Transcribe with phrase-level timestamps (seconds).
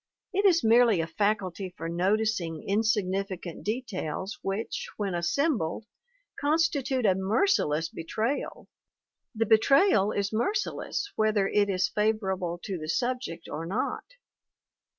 [0.33, 5.85] It is merely a faculty for noticing insignificant details which, when assembled,
[6.39, 8.67] constitute a merciless betrayal
[9.35, 14.05] the betrayal is merciless whether it is fa vorable to the subject or not.